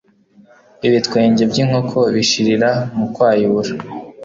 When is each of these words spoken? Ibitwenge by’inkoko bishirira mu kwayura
Ibitwenge 0.87 1.43
by’inkoko 1.51 1.97
bishirira 2.13 2.69
mu 2.97 3.05
kwayura 3.13 3.71